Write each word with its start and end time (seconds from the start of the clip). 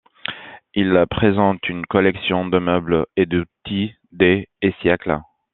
Il 0.73 1.05
présente 1.11 1.69
une 1.69 1.85
collection 1.85 2.47
de 2.47 2.57
meubles 2.57 3.05
et 3.17 3.27
d'outils 3.27 3.93
des 4.11 4.49
et 4.63 4.73
siècles. 4.81 5.19